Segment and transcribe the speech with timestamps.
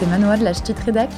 [0.00, 1.10] c'est Manoa de la Ch'tite Rédac.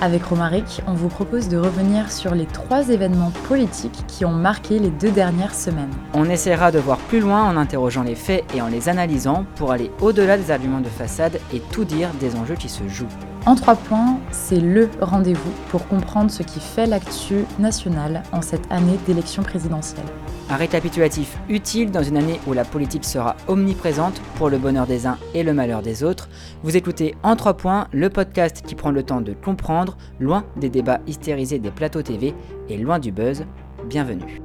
[0.00, 4.78] Avec Romaric, on vous propose de revenir sur les trois événements politiques qui ont marqué
[4.78, 5.90] les deux dernières semaines.
[6.12, 9.72] On essaiera de voir plus loin en interrogeant les faits et en les analysant pour
[9.72, 13.06] aller au-delà des arguments de façade et tout dire des enjeux qui se jouent.
[13.48, 18.70] En trois points, c'est le rendez-vous pour comprendre ce qui fait l'actu nationale en cette
[18.70, 20.04] année d'élection présidentielle.
[20.50, 25.06] Un récapitulatif utile dans une année où la politique sera omniprésente pour le bonheur des
[25.06, 26.28] uns et le malheur des autres.
[26.62, 30.68] Vous écoutez En 3 points, le podcast qui prend le temps de comprendre, loin des
[30.68, 32.34] débats hystérisés des plateaux TV
[32.68, 33.46] et loin du buzz.
[33.86, 34.42] Bienvenue.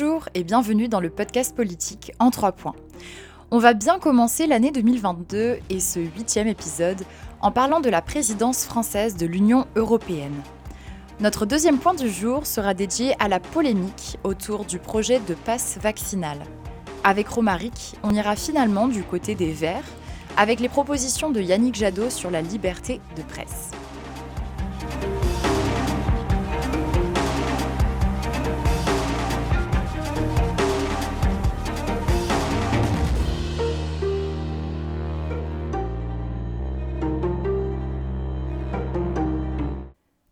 [0.00, 2.74] Bonjour et bienvenue dans le podcast politique En 3 points.
[3.50, 7.02] On va bien commencer l'année 2022 et ce huitième épisode
[7.42, 10.40] en parlant de la présidence française de l'Union européenne.
[11.20, 15.76] Notre deuxième point du jour sera dédié à la polémique autour du projet de passe
[15.82, 16.38] vaccinal.
[17.04, 19.84] Avec Romaric, on ira finalement du côté des Verts
[20.38, 23.70] avec les propositions de Yannick Jadot sur la liberté de presse.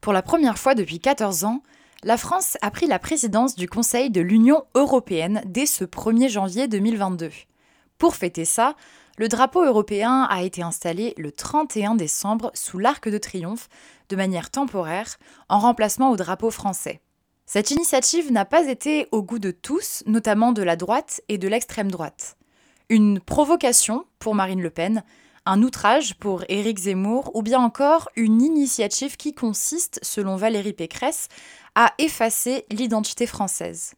[0.09, 1.63] Pour la première fois depuis 14 ans,
[2.03, 6.67] la France a pris la présidence du Conseil de l'Union européenne dès ce 1er janvier
[6.67, 7.29] 2022.
[7.99, 8.75] Pour fêter ça,
[9.19, 13.69] le drapeau européen a été installé le 31 décembre sous l'Arc de Triomphe
[14.09, 15.19] de manière temporaire,
[15.51, 17.03] en remplacement au drapeau français.
[17.45, 21.49] Cette initiative n'a pas été au goût de tous, notamment de la droite et de
[21.49, 22.39] l'extrême droite.
[22.89, 25.03] Une provocation pour Marine Le Pen,
[25.49, 31.29] un outrage pour Éric Zemmour ou bien encore une initiative qui consiste, selon Valérie Pécresse,
[31.75, 33.95] à effacer l'identité française.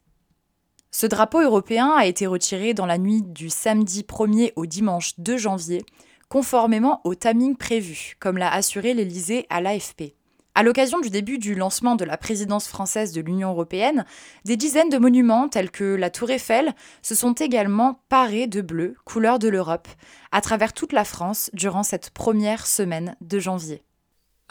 [0.91, 5.37] Ce drapeau européen a été retiré dans la nuit du samedi 1er au dimanche 2
[5.37, 5.83] janvier,
[6.29, 10.15] conformément au timing prévu, comme l'a assuré l'Élysée à l'AFP.
[10.53, 14.05] À l'occasion du début du lancement de la présidence française de l'Union européenne,
[14.43, 18.95] des dizaines de monuments tels que la Tour Eiffel se sont également parés de bleu,
[19.05, 19.87] couleur de l'Europe,
[20.33, 23.81] à travers toute la France durant cette première semaine de janvier.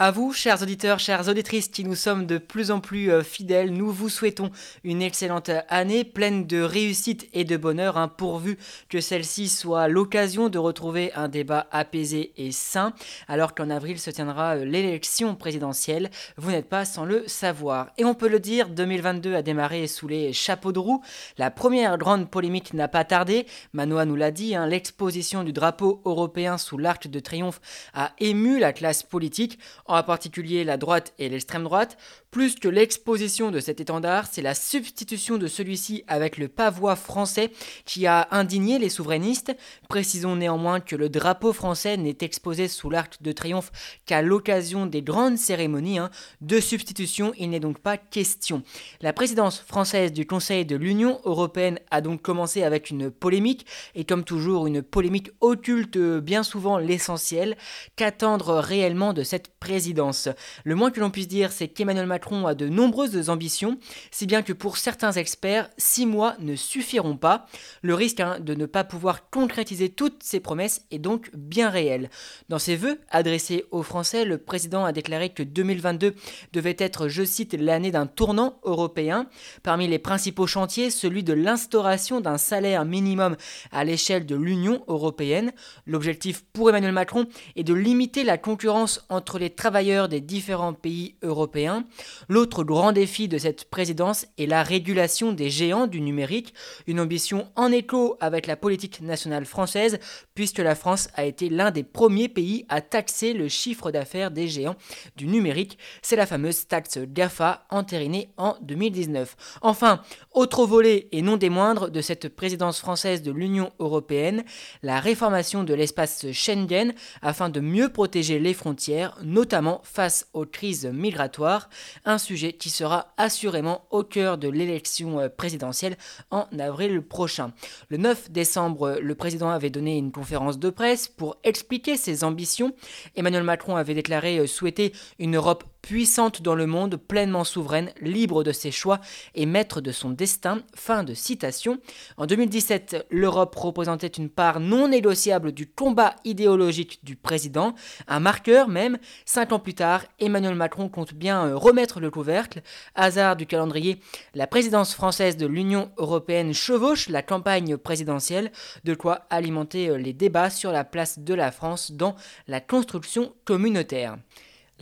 [0.03, 3.71] À vous, chers auditeurs, chères auditrices qui nous sommes de plus en plus euh, fidèles,
[3.71, 4.51] nous vous souhaitons
[4.83, 8.57] une excellente année pleine de réussite et de bonheur, hein, pourvu
[8.89, 12.95] que celle-ci soit l'occasion de retrouver un débat apaisé et sain,
[13.29, 16.09] alors qu'en avril se tiendra euh, l'élection présidentielle.
[16.39, 17.91] Vous n'êtes pas sans le savoir.
[17.99, 21.03] Et on peut le dire, 2022 a démarré sous les chapeaux de roue.
[21.37, 23.45] La première grande polémique n'a pas tardé.
[23.75, 27.61] Manoa nous l'a dit, hein, l'exposition du drapeau européen sous l'arc de triomphe
[27.93, 29.59] a ému la classe politique
[29.91, 31.97] en particulier la droite et l'extrême droite,
[32.31, 37.51] plus que l'exposition de cet étendard, c'est la substitution de celui-ci avec le pavois français
[37.85, 39.53] qui a indigné les souverainistes.
[39.89, 43.73] Précisons néanmoins que le drapeau français n'est exposé sous l'arc de triomphe
[44.07, 45.99] qu'à l'occasion des grandes cérémonies.
[45.99, 46.11] Hein.
[46.41, 48.63] De substitution, il n'est donc pas question.
[49.01, 53.67] La présidence française du Conseil de l'Union européenne a donc commencé avec une polémique,
[53.97, 57.57] et comme toujours une polémique occulte bien souvent l'essentiel.
[57.97, 60.29] Qu'attendre réellement de cette présidence?
[60.63, 63.79] Le moins que l'on puisse dire, c'est qu'Emmanuel Macron Macron a de nombreuses ambitions,
[64.11, 67.47] si bien que pour certains experts, six mois ne suffiront pas.
[67.81, 72.11] Le risque hein, de ne pas pouvoir concrétiser toutes ces promesses est donc bien réel.
[72.51, 76.15] Dans ses vœux adressés aux Français, le président a déclaré que 2022
[76.53, 79.27] devait être, je cite, l'année d'un tournant européen.
[79.63, 83.39] Parmi les principaux chantiers, celui de l'instauration d'un salaire minimum
[83.73, 85.53] à l'échelle de l'Union européenne.
[85.87, 87.25] L'objectif pour Emmanuel Macron
[87.57, 91.87] est de limiter la concurrence entre les travailleurs des différents pays européens.
[92.29, 96.55] L'autre grand défi de cette présidence est la régulation des géants du numérique,
[96.87, 99.99] une ambition en écho avec la politique nationale française,
[100.35, 104.49] puisque la France a été l'un des premiers pays à taxer le chiffre d'affaires des
[104.49, 104.77] géants
[105.17, 105.79] du numérique.
[106.03, 109.37] C'est la fameuse taxe GAFA entérinée en 2019.
[109.63, 110.03] Enfin,
[110.33, 114.45] autre volet et non des moindres de cette présidence française de l'Union européenne,
[114.83, 120.87] la réformation de l'espace Schengen afin de mieux protéger les frontières, notamment face aux crises
[120.87, 121.69] migratoires
[122.05, 125.97] un sujet qui sera assurément au cœur de l'élection euh, présidentielle
[126.31, 127.53] en avril prochain.
[127.89, 132.75] Le 9 décembre, le président avait donné une conférence de presse pour expliquer ses ambitions.
[133.17, 138.45] Emmanuel Macron avait déclaré euh, souhaiter une Europe puissante dans le monde, pleinement souveraine, libre
[138.45, 139.01] de ses choix
[139.35, 140.63] et maître de son destin.
[140.75, 141.79] Fin de citation.
[142.17, 147.75] En 2017, l'Europe représentait une part non négociable du combat idéologique du président,
[148.09, 148.99] un marqueur même.
[149.25, 152.63] Cinq ans plus tard, Emmanuel Macron compte bien euh, remettre le couvercle.
[152.95, 154.01] Hasard du calendrier,
[154.35, 158.53] la présidence française de l'Union européenne chevauche la campagne présidentielle,
[158.85, 162.15] de quoi alimenter euh, les débats sur la place de la France dans
[162.47, 164.17] la construction communautaire.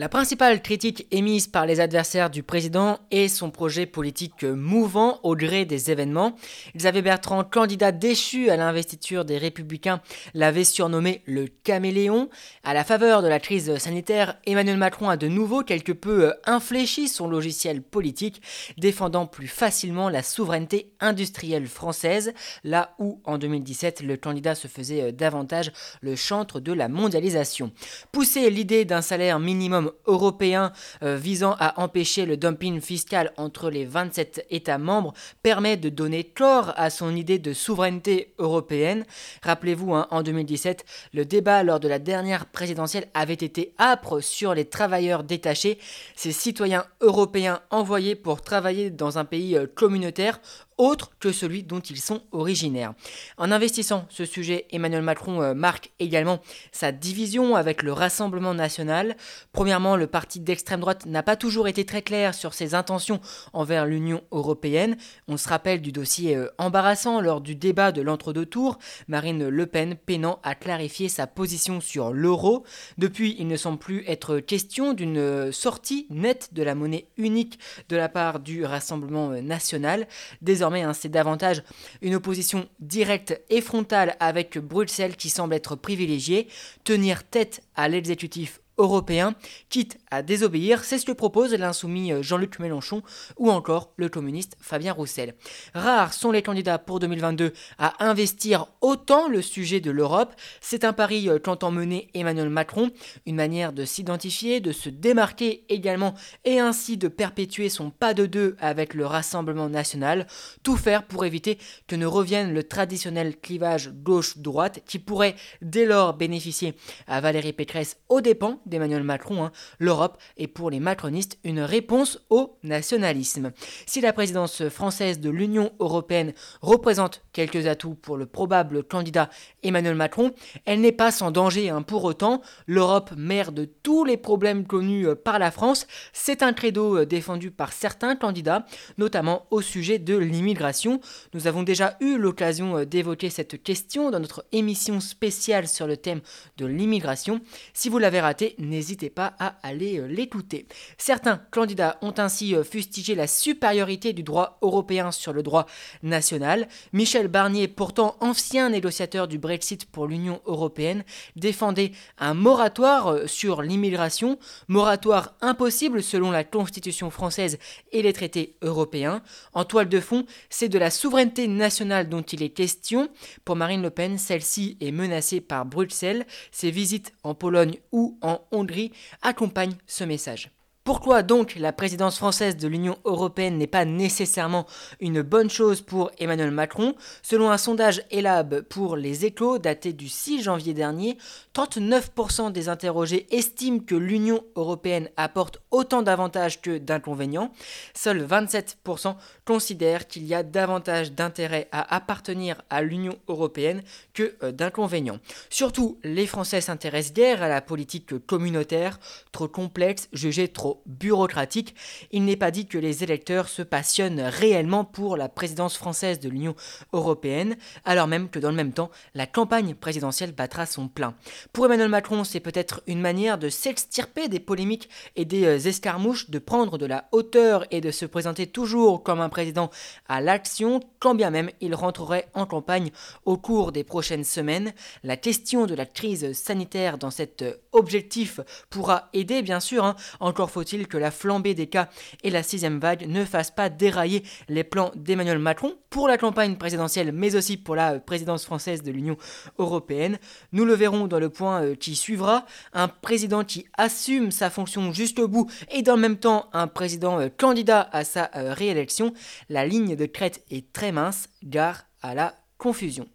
[0.00, 5.34] La principale critique émise par les adversaires du président est son projet politique mouvant au
[5.34, 6.36] gré des événements.
[6.76, 10.00] Xavier Bertrand, candidat déchu à l'investiture des Républicains,
[10.34, 12.28] l'avait surnommé le caméléon.
[12.62, 17.08] À la faveur de la crise sanitaire, Emmanuel Macron a de nouveau quelque peu infléchi
[17.08, 18.40] son logiciel politique,
[18.76, 25.10] défendant plus facilement la souveraineté industrielle française, là où en 2017 le candidat se faisait
[25.10, 25.72] davantage
[26.02, 27.72] le chantre de la mondialisation.
[28.12, 33.84] Pousser l'idée d'un salaire minimum européen euh, visant à empêcher le dumping fiscal entre les
[33.84, 39.04] 27 États membres permet de donner corps à son idée de souveraineté européenne.
[39.42, 44.54] Rappelez-vous, hein, en 2017, le débat lors de la dernière présidentielle avait été âpre sur
[44.54, 45.78] les travailleurs détachés,
[46.16, 50.40] ces citoyens européens envoyés pour travailler dans un pays euh, communautaire
[50.78, 52.94] autre que celui dont ils sont originaires.
[53.36, 56.40] En investissant ce sujet, Emmanuel Macron euh, marque également
[56.72, 59.16] sa division avec le Rassemblement national.
[59.52, 63.20] Premièrement, le parti d'extrême droite n'a pas toujours été très clair sur ses intentions
[63.52, 64.96] envers l'Union européenne.
[65.26, 68.78] On se rappelle du dossier euh, embarrassant lors du débat de l'entre-deux tours,
[69.08, 72.64] Marine Le Pen peinant à clarifier sa position sur l'euro.
[72.98, 77.58] Depuis, il ne semble plus être question d'une euh, sortie nette de la monnaie unique
[77.88, 80.06] de la part du Rassemblement national.
[80.40, 81.62] Désormais, Hein, c'est davantage
[82.02, 86.48] une opposition directe et frontale avec Bruxelles qui semble être privilégiée,
[86.84, 89.34] tenir tête à l'exécutif européen,
[89.68, 93.02] quitte à désobéir, c'est ce que propose l'insoumis euh, Jean-Luc Mélenchon
[93.36, 95.34] ou encore le communiste Fabien Roussel.
[95.74, 100.34] Rares sont les candidats pour 2022 à investir autant le sujet de l'Europe.
[100.60, 102.90] C'est un pari euh, qu'entend mener Emmanuel Macron,
[103.26, 106.14] une manière de s'identifier, de se démarquer également
[106.44, 110.26] et ainsi de perpétuer son pas de deux avec le Rassemblement national,
[110.62, 116.14] tout faire pour éviter que ne revienne le traditionnel clivage gauche-droite qui pourrait dès lors
[116.14, 116.74] bénéficier
[117.06, 119.44] à Valérie Pécresse aux dépens d'Emmanuel Macron.
[119.44, 119.52] Hein.
[119.78, 123.52] L'Europe est pour les macronistes une réponse au nationalisme.
[123.86, 129.30] Si la présidence française de l'Union européenne représente quelques atouts pour le probable candidat
[129.62, 130.32] Emmanuel Macron,
[130.64, 131.82] elle n'est pas sans danger hein.
[131.82, 132.42] pour autant.
[132.66, 137.06] L'Europe, mère de tous les problèmes connus euh, par la France, c'est un credo euh,
[137.06, 138.66] défendu par certains candidats,
[138.98, 141.00] notamment au sujet de l'immigration.
[141.34, 145.96] Nous avons déjà eu l'occasion euh, d'évoquer cette question dans notre émission spéciale sur le
[145.96, 146.20] thème
[146.56, 147.40] de l'immigration.
[147.72, 150.66] Si vous l'avez raté, n'hésitez pas à aller euh, l'écouter.
[150.96, 155.66] Certains candidats ont ainsi euh, fustigé la supériorité du droit européen sur le droit
[156.02, 156.68] national.
[156.92, 161.04] Michel Barnier, pourtant ancien négociateur du Brexit pour l'Union européenne,
[161.36, 164.38] défendait un moratoire euh, sur l'immigration,
[164.68, 167.58] moratoire impossible selon la Constitution française
[167.92, 169.22] et les traités européens.
[169.54, 173.08] En toile de fond, c'est de la souveraineté nationale dont il est question.
[173.44, 176.26] Pour Marine Le Pen, celle-ci est menacée par Bruxelles.
[176.50, 178.92] Ses visites en Pologne ou en Hongrie
[179.22, 180.50] accompagne ce message.
[180.88, 184.64] Pourquoi donc la présidence française de l'Union européenne n'est pas nécessairement
[185.00, 190.08] une bonne chose pour Emmanuel Macron Selon un sondage Elab pour les échos daté du
[190.08, 191.18] 6 janvier dernier,
[191.54, 197.52] 39% des interrogés estiment que l'Union européenne apporte autant d'avantages que d'inconvénients.
[197.92, 199.14] Seuls 27%
[199.44, 203.82] considèrent qu'il y a davantage d'intérêt à appartenir à l'Union européenne
[204.14, 205.18] que euh, d'inconvénients.
[205.50, 208.98] Surtout, les Français s'intéressent guère à la politique communautaire,
[209.32, 211.74] trop complexe, jugée trop bureaucratique,
[212.12, 216.28] il n'est pas dit que les électeurs se passionnent réellement pour la présidence française de
[216.28, 216.54] l'Union
[216.92, 221.14] européenne, alors même que dans le même temps, la campagne présidentielle battra son plein.
[221.52, 226.30] Pour Emmanuel Macron, c'est peut-être une manière de s'extirper des polémiques et des euh, escarmouches,
[226.30, 229.70] de prendre de la hauteur et de se présenter toujours comme un président
[230.08, 232.90] à l'action, quand bien même il rentrerait en campagne
[233.24, 234.72] au cours des prochaines semaines.
[235.02, 239.96] La question de la crise sanitaire dans cet euh, objectif pourra aider, bien sûr, hein.
[240.20, 241.88] encore faut il que la flambée des cas
[242.22, 246.56] et la sixième vague ne fassent pas dérailler les plans d'Emmanuel Macron pour la campagne
[246.56, 249.16] présidentielle, mais aussi pour la euh, présidence française de l'Union
[249.58, 250.18] européenne?
[250.52, 252.44] Nous le verrons dans le point euh, qui suivra.
[252.72, 257.20] Un président qui assume sa fonction jusqu'au bout et dans le même temps un président
[257.20, 259.12] euh, candidat à sa réélection.
[259.48, 263.06] La ligne de crête est très mince, gare à la confusion.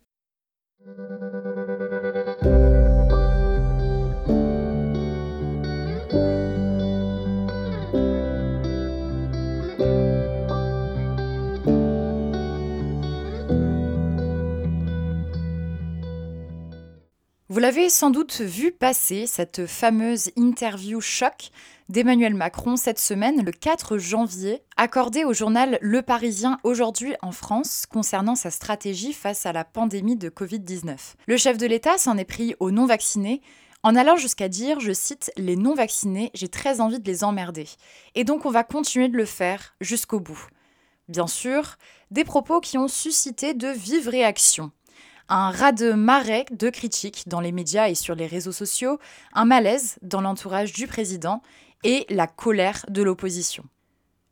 [17.53, 21.51] Vous l'avez sans doute vu passer, cette fameuse interview choc
[21.87, 27.85] d'Emmanuel Macron cette semaine, le 4 janvier, accordée au journal Le Parisien aujourd'hui en France
[27.87, 30.97] concernant sa stratégie face à la pandémie de Covid-19.
[31.27, 33.43] Le chef de l'État s'en est pris aux non-vaccinés
[33.83, 37.67] en allant jusqu'à dire, je cite, Les non-vaccinés, j'ai très envie de les emmerder.
[38.15, 40.47] Et donc on va continuer de le faire jusqu'au bout.
[41.07, 41.75] Bien sûr,
[42.09, 44.71] des propos qui ont suscité de vives réactions
[45.29, 48.99] un ras de marée de critiques dans les médias et sur les réseaux sociaux,
[49.33, 51.41] un malaise dans l'entourage du président
[51.83, 53.63] et la colère de l'opposition.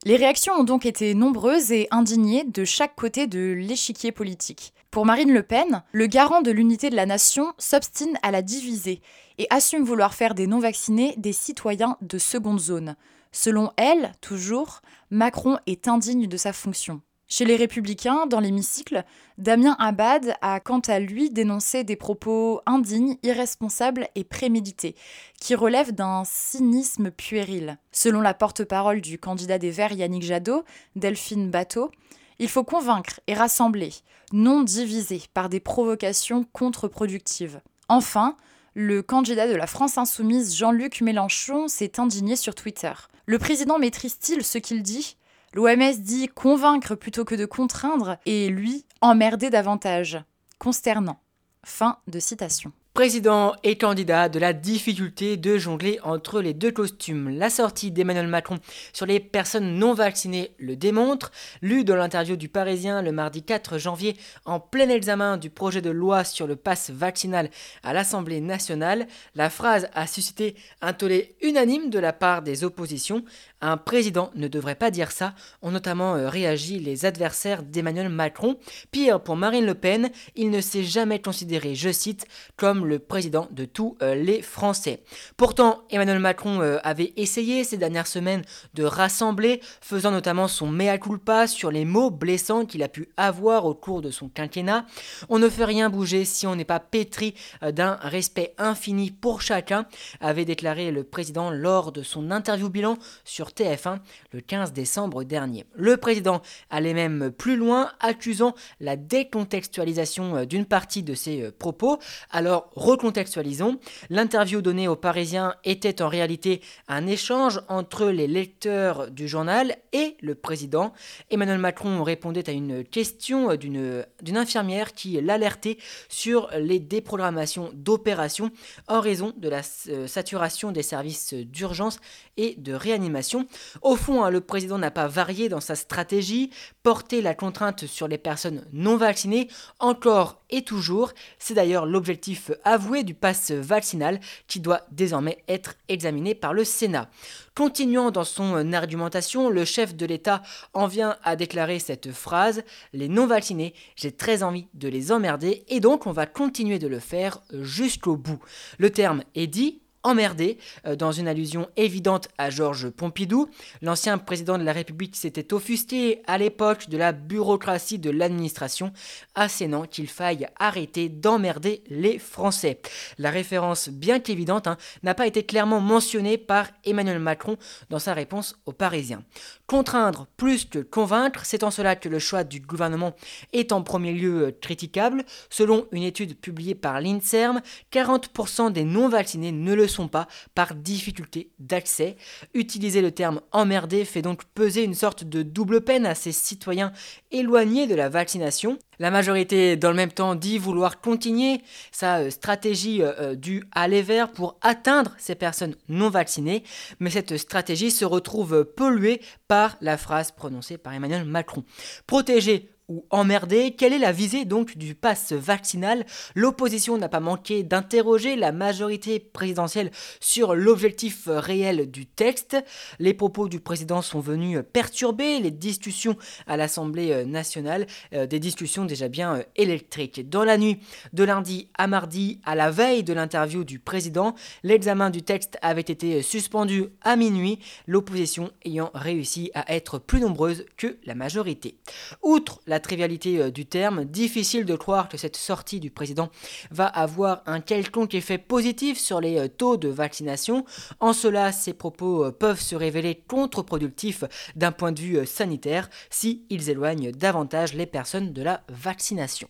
[0.03, 4.73] Les réactions ont donc été nombreuses et indignées de chaque côté de l'échiquier politique.
[4.89, 9.01] Pour Marine Le Pen, le garant de l'unité de la nation s'obstine à la diviser
[9.37, 12.95] et assume vouloir faire des non-vaccinés des citoyens de seconde zone.
[13.31, 14.81] Selon elle, toujours,
[15.11, 17.01] Macron est indigne de sa fonction.
[17.33, 19.05] Chez les Républicains, dans l'hémicycle,
[19.37, 24.95] Damien Abad a quant à lui dénoncé des propos indignes, irresponsables et prémédités,
[25.39, 27.77] qui relèvent d'un cynisme puéril.
[27.93, 30.65] Selon la porte-parole du candidat des Verts Yannick Jadot,
[30.97, 31.89] Delphine Bateau,
[32.37, 33.93] il faut convaincre et rassembler,
[34.33, 37.61] non diviser par des provocations contre-productives.
[37.87, 38.35] Enfin,
[38.73, 42.91] le candidat de la France insoumise Jean-Luc Mélenchon s'est indigné sur Twitter.
[43.25, 45.15] Le président maîtrise-t-il ce qu'il dit?
[45.53, 50.23] L'OMS dit convaincre plutôt que de contraindre et lui emmerder davantage.
[50.59, 51.19] Consternant.
[51.63, 52.71] Fin de citation.
[52.93, 57.29] Président et candidat de la difficulté de jongler entre les deux costumes.
[57.29, 58.57] La sortie d'Emmanuel Macron
[58.91, 61.31] sur les personnes non vaccinées le démontre.
[61.61, 65.89] Lu dans l'interview du Parisien le mardi 4 janvier en plein examen du projet de
[65.89, 67.49] loi sur le pass vaccinal
[67.81, 73.23] à l'Assemblée nationale, la phrase a suscité un tollé unanime de la part des oppositions.
[73.61, 78.57] Un président ne devrait pas dire ça, ont notamment euh, réagi les adversaires d'Emmanuel Macron.
[78.91, 82.25] Pire, pour Marine Le Pen, il ne s'est jamais considéré, je cite,
[82.57, 85.03] comme le président de tous euh, les Français.
[85.37, 88.41] Pourtant, Emmanuel Macron euh, avait essayé ces dernières semaines
[88.73, 93.65] de rassembler, faisant notamment son mea culpa sur les mots blessants qu'il a pu avoir
[93.65, 94.87] au cours de son quinquennat.
[95.29, 99.85] On ne fait rien bouger si on n'est pas pétri d'un respect infini pour chacun,
[100.19, 103.99] avait déclaré le président lors de son interview bilan sur TF1
[104.31, 105.65] le 15 décembre dernier.
[105.75, 111.99] Le président allait même plus loin, accusant la décontextualisation d'une partie de ses propos.
[112.29, 113.79] Alors recontextualisons.
[114.09, 120.17] L'interview donnée aux Parisiens était en réalité un échange entre les lecteurs du journal et
[120.21, 120.93] le président.
[121.29, 125.77] Emmanuel Macron répondait à une question d'une infirmière qui l'alertait
[126.09, 128.51] sur les déprogrammations d'opérations
[128.87, 131.99] en raison de la euh, saturation des services d'urgence
[132.37, 133.40] et de réanimation.
[133.81, 136.51] Au fond, hein, le président n'a pas varié dans sa stratégie,
[136.83, 139.47] porter la contrainte sur les personnes non vaccinées
[139.79, 141.11] encore et toujours.
[141.39, 147.09] C'est d'ailleurs l'objectif avoué du pass vaccinal qui doit désormais être examiné par le Sénat.
[147.55, 150.41] Continuant dans son argumentation, le chef de l'État
[150.73, 155.79] en vient à déclarer cette phrase Les non-vaccinés, j'ai très envie de les emmerder et
[155.79, 158.39] donc on va continuer de le faire jusqu'au bout.
[158.77, 163.49] Le terme est dit, emmerdé, euh, dans une allusion évidente à Georges Pompidou.
[163.81, 168.91] L'ancien président de la République s'était offusqué à l'époque de la bureaucratie de l'administration,
[169.35, 172.81] assénant qu'il faille arrêter d'emmerder les Français.
[173.17, 177.57] La référence, bien qu'évidente, hein, n'a pas été clairement mentionnée par Emmanuel Macron
[177.89, 179.23] dans sa réponse aux Parisiens.
[179.67, 183.15] Contraindre plus que convaincre, c'est en cela que le choix du gouvernement
[183.53, 185.23] est en premier lieu euh, critiquable.
[185.49, 191.51] Selon une étude publiée par l'INSERM, 40% des non-vaccinés ne le sont pas par difficulté
[191.59, 192.17] d'accès.
[192.53, 196.91] Utiliser le terme emmerdé fait donc peser une sorte de double peine à ces citoyens
[197.31, 198.79] éloignés de la vaccination.
[198.99, 203.63] La majorité, dans le même temps, dit vouloir continuer sa euh, stratégie euh, euh, du
[203.71, 206.63] aller vers pour atteindre ces personnes non vaccinées,
[206.99, 211.63] mais cette stratégie se retrouve polluée par la phrase prononcée par Emmanuel Macron.
[212.05, 216.05] Protéger ou emmerder Quelle est la visée donc du pass vaccinal?
[216.35, 222.57] L'opposition n'a pas manqué d'interroger la majorité présidentielle sur l'objectif réel du texte.
[222.99, 226.17] Les propos du président sont venus perturber les discussions
[226.47, 230.29] à l'Assemblée nationale, euh, des discussions déjà bien euh, électriques.
[230.29, 230.79] Dans la nuit
[231.13, 235.81] de lundi à mardi, à la veille de l'interview du président, l'examen du texte avait
[235.81, 241.77] été suspendu à minuit, l'opposition ayant réussi à être plus nombreuse que la majorité.
[242.21, 246.29] Outre la trivialité du terme, difficile de croire que cette sortie du président
[246.71, 250.65] va avoir un quelconque effet positif sur les taux de vaccination.
[250.99, 254.23] En cela, ces propos peuvent se révéler contre-productifs
[254.55, 259.47] d'un point de vue sanitaire si éloignent davantage les personnes de la vaccination.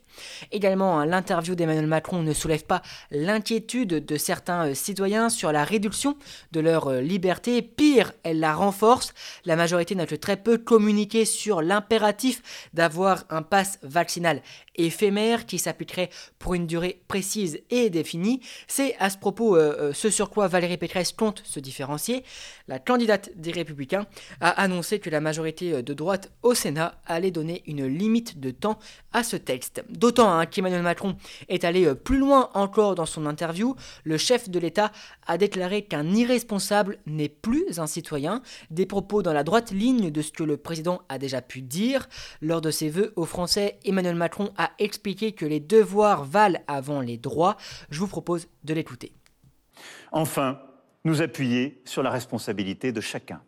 [0.52, 6.18] Également, hein, l'interview d'Emmanuel Macron ne soulève pas l'inquiétude de certains citoyens sur la réduction
[6.52, 7.62] de leur liberté.
[7.62, 9.14] Pire, elle la renforce.
[9.46, 12.42] La majorité n'a que très peu communiqué sur l'impératif
[12.74, 14.42] d'avoir un pass vaccinal
[14.76, 16.10] éphémère qui s'appliquerait
[16.40, 18.42] pour une durée précise et définie.
[18.68, 22.24] C'est à ce propos euh, euh, ce sur quoi Valérie Pécresse compte se différencier.
[22.68, 24.06] La candidate des Républicains
[24.40, 28.52] a annoncé que la majorité euh, de droite au Sénat allait donner une limite de
[28.52, 28.80] temps
[29.14, 29.84] à ce texte.
[29.90, 31.16] D'autant hein, qu'Emmanuel Macron
[31.50, 33.76] est allé plus loin encore dans son interview.
[34.04, 34.92] Le chef de l'État
[35.28, 38.42] a déclaré qu'un irresponsable n'est plus un citoyen.
[38.70, 42.08] Des propos dans la droite ligne de ce que le président a déjà pu dire.
[42.42, 47.02] Lors de ses vœux aux Français, Emmanuel Macron a expliqué que les devoirs valent avant
[47.02, 47.58] les droits.
[47.90, 49.14] Je vous propose de l'écouter.
[50.12, 50.60] Enfin,
[51.04, 53.42] nous appuyer sur la responsabilité de chacun,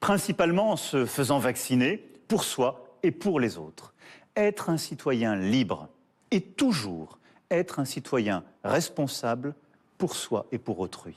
[0.00, 1.96] principalement en se faisant vacciner
[2.28, 3.92] pour soi et pour les autres.
[4.36, 5.88] Être un citoyen libre
[6.30, 7.18] et toujours
[7.50, 9.54] être un citoyen responsable
[9.98, 11.16] pour soi et pour autrui.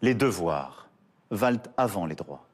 [0.00, 0.88] Les devoirs
[1.30, 2.44] valent avant les droits.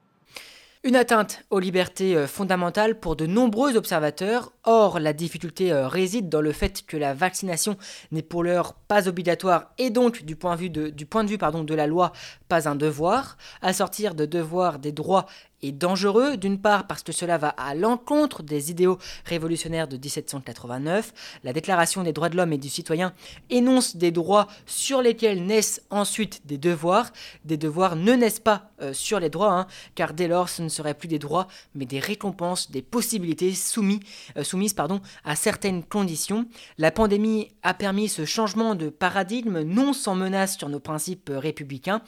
[0.89, 4.55] Une atteinte aux libertés euh, fondamentales pour de nombreux observateurs.
[4.65, 7.77] Or, la difficulté euh, réside dans le fait que la vaccination
[8.11, 12.13] n'est pour l'heure pas obligatoire et donc, du point de vue, de, la loi,
[12.49, 13.37] pas un devoir.
[13.61, 15.27] À sortir de devoir des droits
[15.63, 21.41] est dangereux, d'une part parce que cela va à l'encontre des idéaux révolutionnaires de 1789.
[21.45, 23.13] La Déclaration des droits de l'homme et du citoyen
[23.51, 27.13] énonce des droits sur lesquels naissent ensuite des devoirs.
[27.45, 30.69] Des devoirs ne naissent pas euh, sur les droits, hein, car dès lors ce ne
[30.69, 36.47] seraient plus des droits, mais des récompenses, des possibilités euh, soumises pardon, à certaines conditions.
[36.79, 42.03] La pandémie a permis ce changement de paradigme non sans menace sur nos principes républicains.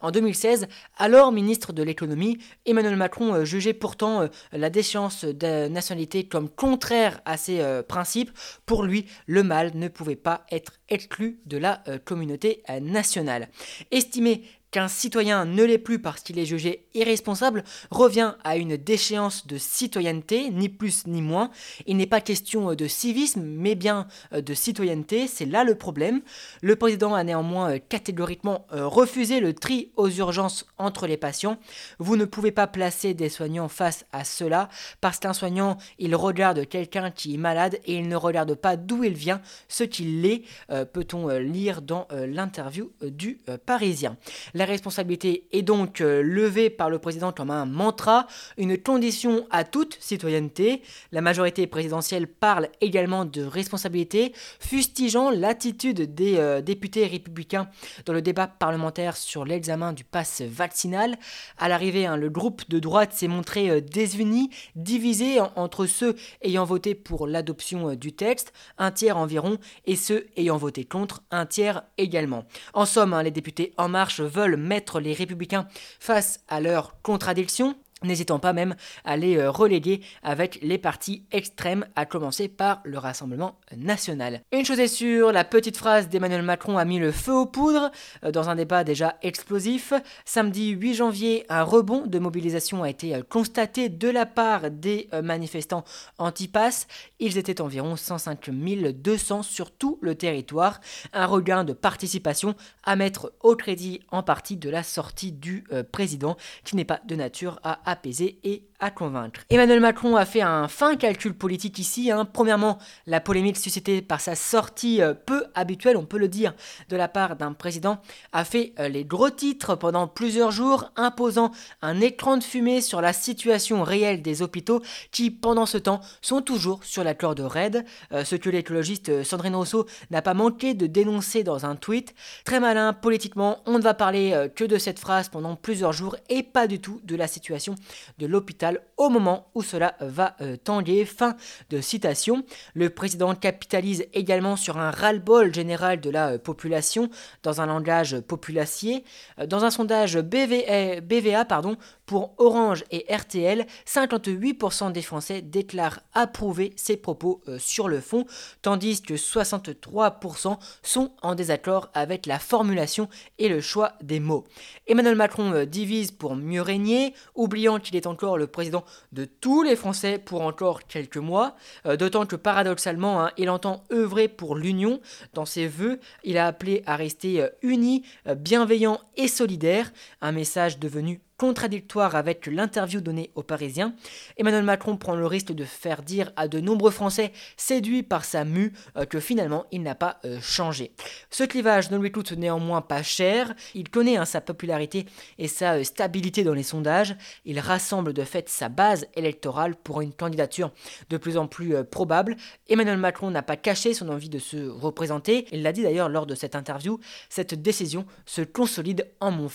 [0.00, 5.68] En 2016, alors ministre de l'économie, Emmanuel Macron euh, jugeait pourtant euh, la déchéance de
[5.68, 8.30] nationalité comme contraire à ses euh, principes.
[8.64, 13.48] Pour lui, le mal ne pouvait pas être exclu de la communauté nationale.
[13.90, 14.42] Estimé
[14.76, 19.56] qu'un citoyen ne l'est plus parce qu'il est jugé irresponsable revient à une déchéance de
[19.56, 21.50] citoyenneté, ni plus ni moins.
[21.86, 26.20] Il n'est pas question de civisme, mais bien de citoyenneté, c'est là le problème.
[26.60, 31.56] Le président a néanmoins catégoriquement refusé le tri aux urgences entre les patients.
[31.98, 34.68] Vous ne pouvez pas placer des soignants face à cela,
[35.00, 39.04] parce qu'un soignant, il regarde quelqu'un qui est malade et il ne regarde pas d'où
[39.04, 44.18] il vient, ce qu'il est, euh, peut-on euh, lire dans euh, l'interview du Parisien.
[44.52, 48.26] La responsabilité est donc euh, levée par le président comme un mantra,
[48.58, 50.82] une condition à toute citoyenneté.
[51.12, 57.68] La majorité présidentielle parle également de responsabilité, fustigeant l'attitude des euh, députés républicains
[58.04, 61.16] dans le débat parlementaire sur l'examen du pass vaccinal.
[61.58, 66.64] À l'arrivée, hein, le groupe de droite s'est montré euh, désuni, divisé entre ceux ayant
[66.64, 71.82] voté pour l'adoption du texte, un tiers environ, et ceux ayant voté contre, un tiers
[71.96, 72.44] également.
[72.74, 75.68] En somme, hein, les députés En Marche veulent mettre les républicains
[76.00, 81.86] face à leurs contradictions n'hésitant pas même à les euh, reléguer avec les partis extrêmes,
[81.96, 84.42] à commencer par le Rassemblement national.
[84.52, 87.90] Une chose est sûre, la petite phrase d'Emmanuel Macron a mis le feu aux poudres
[88.22, 89.94] euh, dans un débat déjà explosif.
[90.26, 95.08] Samedi 8 janvier, un rebond de mobilisation a été euh, constaté de la part des
[95.22, 95.84] manifestants
[96.18, 96.86] anti-pass.
[97.18, 100.80] Ils étaient environ 105 200 sur tout le territoire.
[101.12, 102.54] Un regain de participation
[102.84, 107.14] à mettre au crédit en partie de la sortie du président qui n'est pas de
[107.14, 109.40] nature à apaiser et à convaincre.
[109.48, 112.10] Emmanuel Macron a fait un fin calcul politique ici.
[112.10, 112.26] Hein.
[112.30, 116.54] Premièrement, la polémique suscitée par sa sortie euh, peu habituelle, on peut le dire,
[116.90, 121.52] de la part d'un président, a fait euh, les gros titres pendant plusieurs jours, imposant
[121.80, 126.42] un écran de fumée sur la situation réelle des hôpitaux qui, pendant ce temps, sont
[126.42, 127.84] toujours sur la corde raide.
[128.12, 132.14] Euh, ce que l'écologiste Sandrine Rousseau n'a pas manqué de dénoncer dans un tweet.
[132.44, 136.42] Très malin politiquement, on ne va parler que de cette phrase pendant plusieurs jours et
[136.42, 137.75] pas du tout de la situation
[138.18, 141.04] de l'hôpital au moment où cela va euh, tanguer.
[141.04, 141.36] Fin
[141.70, 142.44] de citation.
[142.74, 147.10] Le président capitalise également sur un ras-le-bol général de la euh, population
[147.42, 149.04] dans un langage populacier.
[149.38, 151.76] Euh, dans un sondage BVA, BVA pardon,
[152.06, 158.26] Pour Orange et RTL, 58% des Français déclarent approuver ces propos euh, sur le fond,
[158.62, 164.44] tandis que 63% sont en désaccord avec la formulation et le choix des mots.
[164.86, 169.64] Emmanuel Macron euh, divise pour mieux régner, oubliant qu'il est encore le président de tous
[169.64, 174.54] les Français pour encore quelques mois, euh, d'autant que paradoxalement, hein, il entend œuvrer pour
[174.54, 175.00] l'union.
[175.34, 178.04] Dans ses voeux, il a appelé à rester unis,
[178.36, 183.94] bienveillants et solidaires, un message devenu contradictoire avec l'interview donnée aux Parisiens.
[184.36, 188.44] Emmanuel Macron prend le risque de faire dire à de nombreux Français séduits par sa
[188.44, 190.92] mue euh, que finalement il n'a pas euh, changé.
[191.30, 195.06] Ce clivage ne lui coûte néanmoins pas cher, il connaît hein, sa popularité
[195.38, 200.00] et sa euh, stabilité dans les sondages, il rassemble de fait sa base électorale pour
[200.00, 200.72] une candidature
[201.10, 202.36] de plus en plus probable.
[202.68, 206.26] Emmanuel Macron n'a pas caché son envie de se représenter, il l'a dit d'ailleurs lors
[206.26, 209.48] de cette interview, cette décision se consolide en mon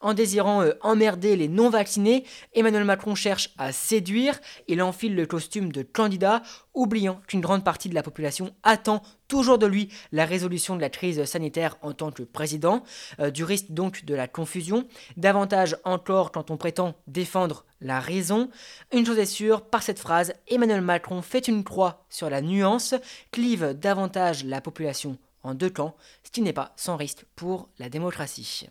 [0.00, 5.70] En désirant euh, emmerder les non-vaccinés, Emmanuel Macron cherche à séduire, il enfile le costume
[5.70, 6.42] de candidat,
[6.74, 10.90] oubliant qu'une grande partie de la population attend toujours de lui la résolution de la
[10.90, 12.84] crise sanitaire en tant que président,
[13.20, 18.48] euh, du risque donc de la confusion, davantage encore quand on prétend défendre la raison.
[18.92, 22.94] Une chose est sûre, par cette phrase, Emmanuel Macron fait une croix sur la nuance,
[23.30, 27.88] clive davantage la population en deux camps, ce qui n'est pas sans risque pour la
[27.88, 28.68] démocratie.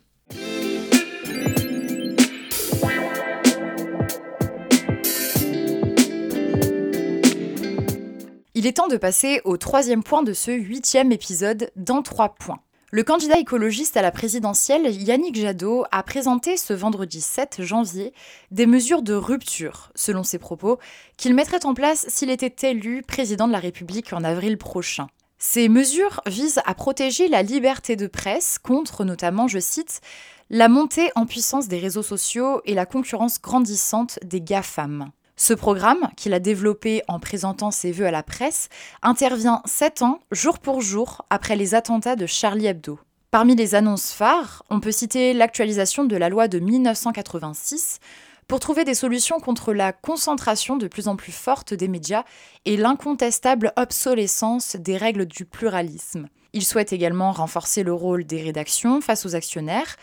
[8.66, 12.62] Il est temps de passer au troisième point de ce huitième épisode dans trois points.
[12.90, 18.12] Le candidat écologiste à la présidentielle, Yannick Jadot, a présenté ce vendredi 7 janvier
[18.50, 20.80] des mesures de rupture, selon ses propos,
[21.16, 25.10] qu'il mettrait en place s'il était élu président de la République en avril prochain.
[25.38, 30.02] Ces mesures visent à protéger la liberté de presse contre notamment, je cite,
[30.50, 35.12] la montée en puissance des réseaux sociaux et la concurrence grandissante des GAFAM.
[35.38, 38.70] Ce programme, qu'il a développé en présentant ses vœux à la presse,
[39.02, 43.00] intervient sept ans, jour pour jour, après les attentats de Charlie Hebdo.
[43.32, 48.00] Parmi les annonces phares, on peut citer l'actualisation de la loi de 1986
[48.48, 52.24] pour trouver des solutions contre la concentration de plus en plus forte des médias
[52.64, 56.30] et l'incontestable obsolescence des règles du pluralisme.
[56.54, 59.98] Il souhaite également renforcer le rôle des rédactions face aux actionnaires,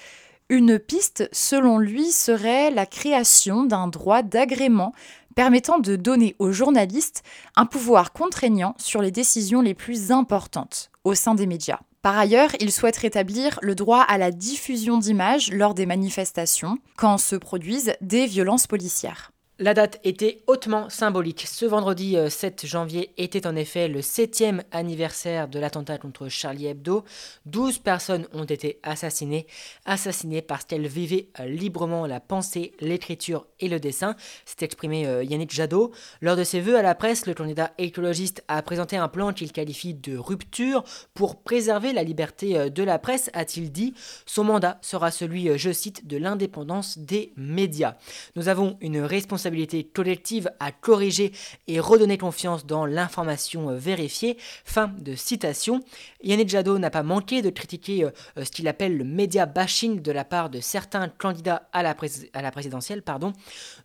[0.53, 4.93] une piste, selon lui, serait la création d'un droit d'agrément
[5.35, 7.23] permettant de donner aux journalistes
[7.57, 11.81] un pouvoir contraignant sur les décisions les plus importantes au sein des médias.
[12.03, 17.19] Par ailleurs, il souhaite rétablir le droit à la diffusion d'images lors des manifestations quand
[17.19, 19.32] se produisent des violences policières.
[19.59, 21.45] La date était hautement symbolique.
[21.47, 26.69] Ce vendredi 7 euh, janvier était en effet le septième anniversaire de l'attentat contre Charlie
[26.69, 27.05] Hebdo.
[27.45, 29.47] 12 personnes ont été assassinées,
[29.85, 34.17] assassinées parce qu'elles vivaient euh, librement la pensée, l'écriture et le dessin.
[34.47, 35.93] C'est exprimé euh, Yannick Jadot.
[36.23, 39.53] Lors de ses vœux à la presse, le candidat écologiste a présenté un plan qu'il
[39.53, 43.93] qualifie de rupture pour préserver la liberté de la presse, a-t-il dit.
[44.25, 47.97] Son mandat sera celui, je cite, de l'indépendance des médias.
[48.35, 49.42] Nous avons une responsabilité
[49.93, 51.33] collective à corriger
[51.67, 54.37] et redonner confiance dans l'information euh, vérifiée.
[54.65, 55.81] Fin de citation.
[56.23, 60.01] Yannick Jadot n'a pas manqué de critiquer euh, euh, ce qu'il appelle le média bashing
[60.01, 61.97] de la part de certains candidats à la,
[62.33, 63.03] à la présidentielle.
[63.03, 63.33] Pardon.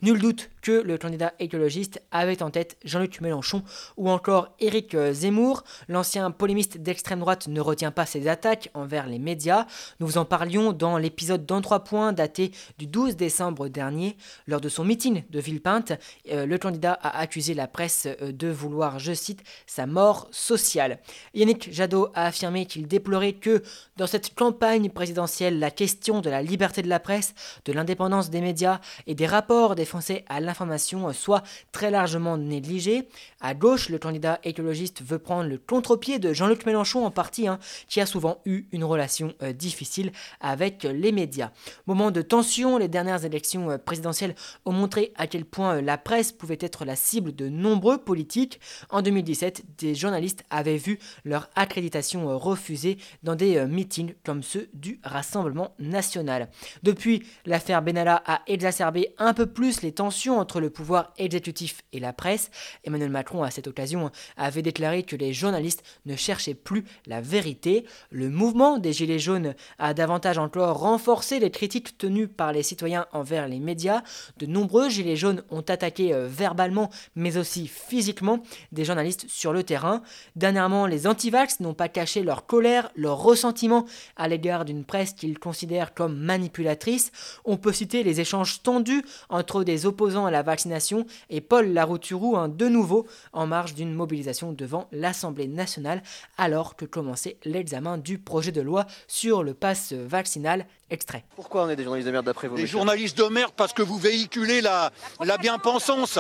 [0.02, 3.64] Nul doute que le candidat écologiste avait en tête Jean-Luc Mélenchon
[3.96, 5.64] ou encore Éric Zemmour.
[5.88, 9.66] L'ancien polémiste d'extrême droite ne retient pas ses attaques envers les médias.
[10.00, 14.18] Nous vous en parlions dans l'épisode dans trois points daté du 12 décembre dernier
[14.48, 15.94] lors de son meeting de Villepinte.
[16.32, 21.00] Euh, le candidat a accusé la presse euh, de vouloir, je cite, sa mort sociale.
[21.34, 23.64] Yannick Jadot a affirmé qu'il déplorait que
[23.96, 27.34] dans cette campagne présidentielle, la question de la liberté de la presse,
[27.66, 33.08] de l'indépendance des médias et des rapports des Français à l'information soit très largement négligée.
[33.42, 37.60] À gauche, le candidat écologiste veut prendre le contre-pied de Jean-Luc Mélenchon en partie, hein,
[37.88, 41.52] qui a souvent eu une relation euh, difficile avec les médias.
[41.86, 46.32] Moment de tension, les dernières élections présidentielles ont montré à quel point euh, la presse
[46.32, 48.60] pouvait être la cible de nombreux politiques.
[48.90, 54.44] En 2017, des journalistes avaient vu leur accréditation euh, refusée dans des euh, meetings comme
[54.44, 56.50] ceux du Rassemblement national.
[56.84, 62.00] Depuis, l'affaire Benalla a exacerbé un peu plus les tensions entre le pouvoir exécutif et
[62.00, 62.50] la presse.
[62.84, 67.86] Emmanuel Macron, à cette occasion, avait déclaré que les journalistes ne cherchaient plus la vérité.
[68.12, 73.06] Le mouvement des Gilets jaunes a davantage encore renforcé les critiques tenues par les citoyens
[73.12, 74.02] envers les médias.
[74.38, 78.40] De nombreux Gilets jaunes ont attaqué verbalement mais aussi physiquement
[78.72, 80.02] des journalistes sur le terrain.
[80.36, 83.86] Dernièrement, les antivax n'ont pas caché leur colère, leur ressentiment
[84.16, 87.12] à l'égard d'une presse qu'ils considèrent comme manipulatrice.
[87.46, 92.36] On peut citer les échanges tendus entre des opposants à la vaccination et Paul Larouturou,
[92.48, 96.02] de nouveau en marge d'une mobilisation devant l'Assemblée nationale
[96.38, 100.66] alors que commençait l'examen du projet de loi sur le pass vaccinal.
[100.90, 101.24] Extrait.
[101.36, 103.82] Pourquoi on est des journalistes de merde d'après vous Des journalistes de merde parce que
[103.82, 106.18] vous véhiculez la, la bien-pensance.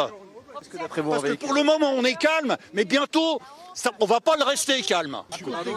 [0.53, 2.83] Parce que d'après vous, on Parce que véhicule- pour le moment, on est calme, mais
[2.83, 3.39] bientôt,
[3.73, 5.21] ça, on va pas le rester calme.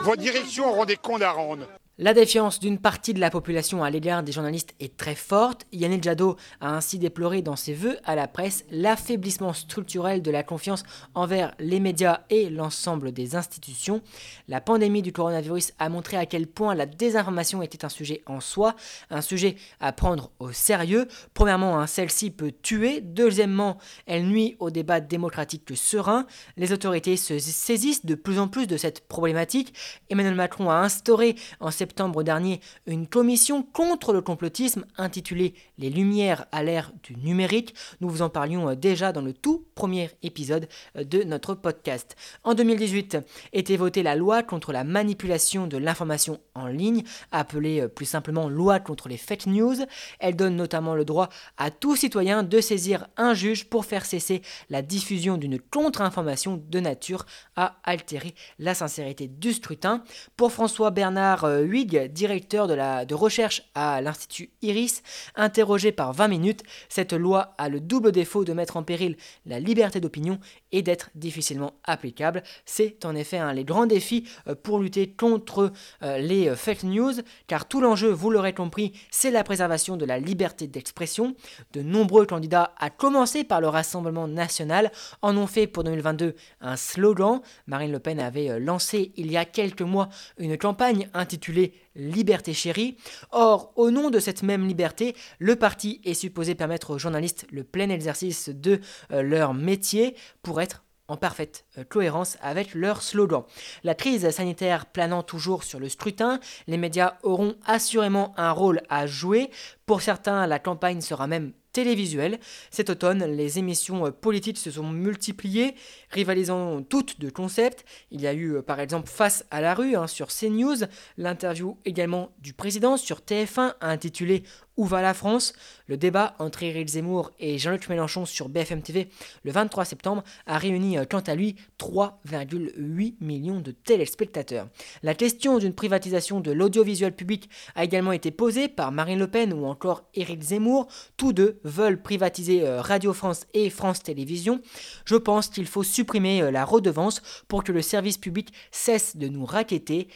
[0.02, 1.66] Vos directions auront des comptes à rendre.
[2.02, 5.66] La défiance d'une partie de la population à l'égard des journalistes est très forte.
[5.70, 10.42] Yannick Jadot a ainsi déploré dans ses vœux à la presse l'affaiblissement structurel de la
[10.42, 10.82] confiance
[11.14, 14.00] envers les médias et l'ensemble des institutions.
[14.48, 18.40] La pandémie du coronavirus a montré à quel point la désinformation était un sujet en
[18.40, 18.76] soi,
[19.10, 21.06] un sujet à prendre au sérieux.
[21.34, 23.02] Premièrement, hein, celle-ci peut tuer.
[23.02, 26.26] Deuxièmement, elle nuit au débat démocratique serein.
[26.56, 29.74] Les autorités se saisissent de plus en plus de cette problématique.
[30.08, 31.89] Emmanuel Macron a instauré en septembre
[32.22, 37.74] dernier une commission contre le complotisme intitulée Les Lumières à l'ère du numérique.
[38.00, 42.16] Nous vous en parlions euh, déjà dans le tout premier épisode euh, de notre podcast.
[42.44, 43.18] En 2018
[43.52, 48.48] était votée la loi contre la manipulation de l'information en ligne, appelée euh, plus simplement
[48.48, 49.76] loi contre les fake news.
[50.18, 54.42] Elle donne notamment le droit à tout citoyen de saisir un juge pour faire cesser
[54.68, 57.26] la diffusion d'une contre-information de nature
[57.56, 60.02] à altérer la sincérité du scrutin.
[60.36, 65.02] Pour François Bernard euh, Directeur de, la, de recherche à l'Institut Iris,
[65.34, 69.16] interrogé par 20 minutes, cette loi a le double défaut de mettre en péril
[69.46, 70.38] la liberté d'opinion
[70.72, 72.42] et d'être difficilement applicable.
[72.64, 76.84] C'est en effet un les grands défis euh, pour lutter contre euh, les euh, fake
[76.84, 77.12] news,
[77.46, 81.34] car tout l'enjeu, vous l'aurez compris, c'est la préservation de la liberté d'expression.
[81.72, 84.90] De nombreux candidats, à commencer par le Rassemblement national,
[85.22, 87.40] en ont fait pour 2022 un slogan.
[87.66, 92.96] Marine Le Pen avait lancé il y a quelques mois une campagne intitulée Liberté chérie.
[93.30, 97.64] Or, au nom de cette même liberté, le parti est supposé permettre aux journalistes le
[97.64, 98.80] plein exercice de
[99.12, 103.42] euh, leur métier pour être en parfaite euh, cohérence avec leur slogan.
[103.82, 109.06] La crise sanitaire planant toujours sur le scrutin, les médias auront assurément un rôle à
[109.06, 109.50] jouer.
[109.86, 112.38] Pour certains, la campagne sera même télévisuelle.
[112.70, 115.74] Cet automne, les émissions politiques se sont multipliées,
[116.10, 117.84] rivalisant toutes de concepts.
[118.10, 121.76] Il y a eu euh, par exemple Face à la rue hein, sur CNews, l'interview
[121.84, 124.44] également du président sur TF1 intitulée
[124.80, 125.52] Où va la France?
[125.88, 129.10] Le débat entre Éric Zemmour et Jean-Luc Mélenchon sur BFM TV
[129.42, 134.68] le 23 septembre a réuni euh, quant à lui 3,8 millions de téléspectateurs.
[135.02, 139.52] La question d'une privatisation de l'audiovisuel public a également été posée par Marine Le Pen
[139.52, 140.86] ou encore Éric Zemmour.
[141.18, 144.62] Tous deux veulent privatiser euh, Radio France et France Télévisions.
[145.04, 149.28] Je pense qu'il faut supprimer euh, la redevance pour que le service public cesse de
[149.28, 150.08] nous raqueter,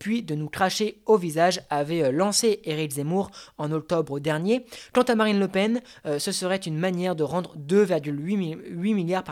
[0.00, 4.64] puis de nous cracher au visage, avait lancé Éric Zemmour en octobre dernier.
[4.94, 8.94] Quant à Marine Le Pen, euh, ce serait une manière de rendre 2,8 mi- 8
[8.94, 9.24] milliards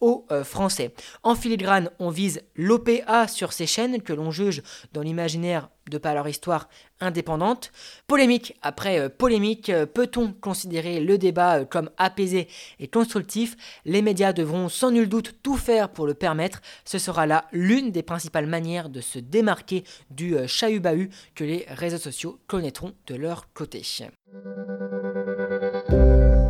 [0.00, 0.94] aux euh, Français.
[1.24, 6.14] En filigrane, on vise l'OPA sur ces chaînes que l'on juge dans l'imaginaire de par
[6.14, 6.68] leur histoire
[7.00, 7.72] indépendante.
[8.06, 13.56] Polémique après euh, polémique, euh, peut-on considérer le débat euh, comme apaisé et constructif?
[13.84, 16.60] Les médias devront sans nul doute tout faire pour le permettre.
[16.84, 21.98] Ce sera là l'une des principales manières de se démarquer du chahut-bahut que les réseaux
[21.98, 23.82] sociaux connaîtront de leur côté.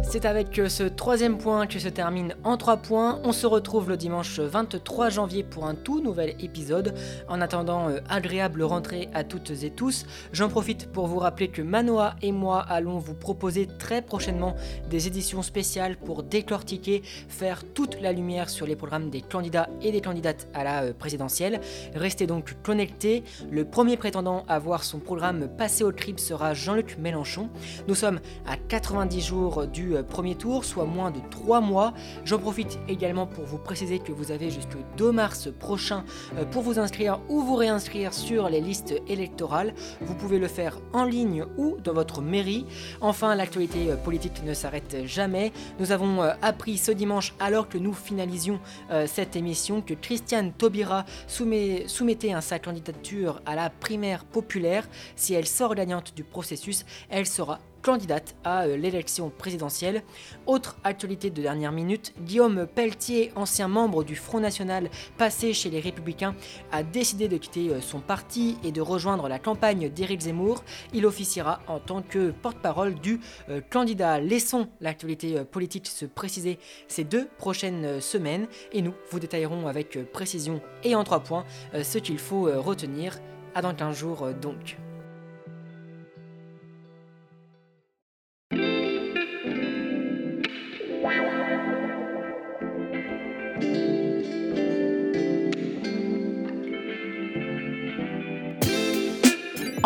[0.03, 3.21] C'est avec euh, ce troisième point que se termine en trois points.
[3.25, 6.95] On se retrouve le dimanche 23 janvier pour un tout nouvel épisode.
[7.29, 10.05] En attendant, euh, agréable rentrée à toutes et tous.
[10.33, 14.55] J'en profite pour vous rappeler que Manoa et moi allons vous proposer très prochainement
[14.91, 19.93] des éditions spéciales pour décortiquer, faire toute la lumière sur les programmes des candidats et
[19.93, 21.61] des candidates à la euh, présidentielle.
[21.95, 23.23] Restez donc connectés.
[23.51, 27.49] Le premier prétendant à voir son programme passer au crible sera Jean-Luc Mélenchon.
[27.89, 31.93] Nous sommes à 90 jours du euh, premier tour, soit moins de 3 mois.
[32.25, 36.05] J'en profite également pour vous préciser que vous avez jusqu'au 2 mars prochain
[36.37, 39.75] euh, pour vous inscrire ou vous réinscrire sur les listes électorales.
[40.01, 42.67] Vous pouvez le faire en ligne ou dans votre mairie.
[43.01, 45.53] Enfin, l'actualité euh, politique ne s'arrête jamais.
[45.79, 48.59] Nous avons appris ce dimanche, alors que nous finalisions
[49.07, 54.89] cette émission, que Christiane Taubira soumet- soumettait sa candidature à la primaire populaire.
[55.17, 60.03] Si elle sort gagnante du processus, elle sera candidate à euh, l'élection présidentielle.
[60.47, 65.81] Autre actualité de dernière minute, Guillaume Pelletier, ancien membre du Front National passé chez les
[65.81, 66.35] Républicains,
[66.71, 70.65] a décidé de quitter euh, son parti et de rejoindre la campagne d'Éric Zemmour.
[70.95, 74.21] Il officiera en tant que porte-parole du euh, candidat.
[74.21, 80.61] Laissons l'actualité politique se préciser ces deux prochaines semaines et nous vous détaillerons avec précision
[80.85, 81.45] et en trois points
[81.83, 83.19] ce qu'il faut retenir.
[83.55, 84.77] À dans 15 jours donc.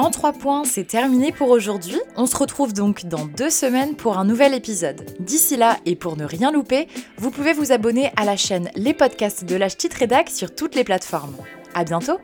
[0.07, 2.01] En points, c'est terminé pour aujourd'hui.
[2.17, 5.05] On se retrouve donc dans deux semaines pour un nouvel épisode.
[5.19, 6.87] D'ici là, et pour ne rien louper,
[7.19, 9.73] vous pouvez vous abonner à la chaîne Les Podcasts de l'âge
[10.29, 11.35] sur toutes les plateformes.
[11.75, 12.21] À bientôt!